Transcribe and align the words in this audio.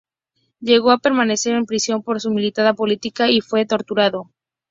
Llegó 0.59 0.89
a 0.89 0.97
permanecer 0.97 1.53
en 1.53 1.67
prisión 1.67 2.01
por 2.01 2.19
su 2.19 2.31
militancia 2.31 2.73
política 2.73 3.29
y 3.29 3.39
fue 3.41 3.67
torturado. 3.67 4.31